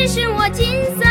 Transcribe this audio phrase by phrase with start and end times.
[0.00, 1.09] 你是我金色。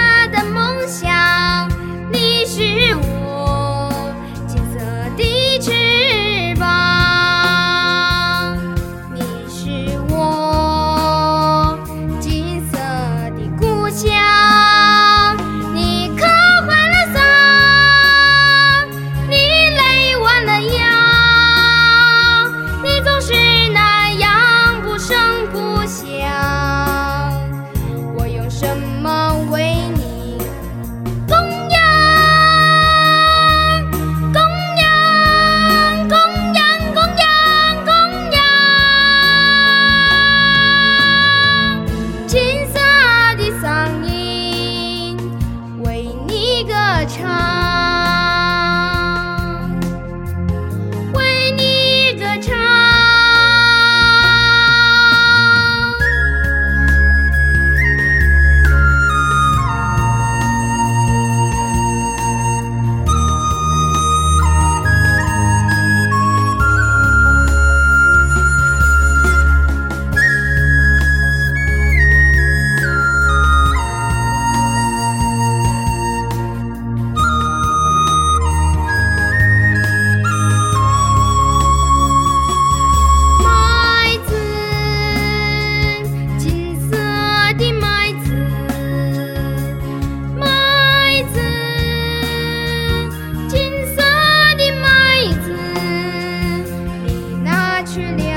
[98.00, 98.29] naturally